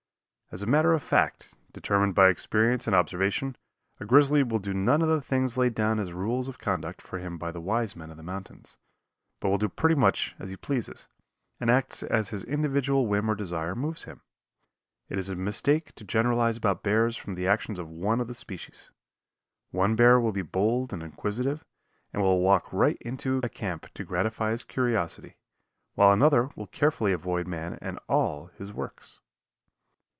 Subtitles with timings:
[0.53, 3.55] As a matter of fact, determined by experience and observation,
[4.01, 7.19] a grizzly will do none of the things laid down as rules of conduct for
[7.19, 8.75] him by the wise men of the mountains,
[9.39, 11.07] but will do pretty much as he pleases,
[11.61, 14.19] and act as his individual whim or desire moves him.
[15.07, 18.35] It is a mistake to generalize about bears from the actions of one of the
[18.35, 18.91] species.
[19.69, 21.63] One bear will be bold and inquisitive,
[22.11, 25.37] and will walk right into a camp to gratify his curiosity,
[25.95, 29.21] while another will carefully avoid man and all his works.